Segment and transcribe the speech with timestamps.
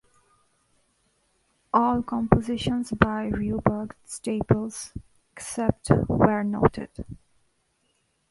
[1.71, 4.93] All compositions by Roebuck Staples
[5.33, 6.89] except where noted